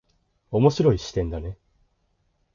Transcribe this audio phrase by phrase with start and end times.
[0.49, 1.59] 面白い視点だね。